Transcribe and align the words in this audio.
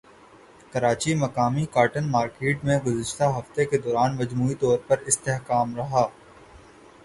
کراچیمقامی 0.73 1.65
cotton 1.73 2.09
market 2.11 2.63
میں 2.65 2.79
گزشتہ 2.85 3.23
ہفتے 3.37 3.65
کے 3.65 3.77
دوران 3.77 4.15
مجموعی 4.17 4.55
طور 4.55 4.77
پر 4.87 4.97
استحکام 5.07 5.75
رہا 5.75 6.05